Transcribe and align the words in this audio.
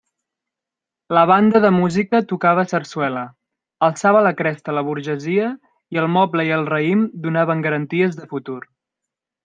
La 1.17 1.25
banda 1.31 1.61
de 1.65 1.69
música 1.75 2.21
tocava 2.31 2.63
sarsuela, 2.71 3.27
alçava 3.89 4.25
la 4.29 4.33
cresta 4.41 4.77
la 4.79 4.85
burgesia 4.91 5.53
i 5.97 6.03
el 6.05 6.11
moble 6.19 6.51
i 6.51 6.53
el 6.59 6.69
raïm 6.75 7.09
donaven 7.29 7.67
garanties 7.69 8.23
de 8.23 8.31
futur. 8.35 8.61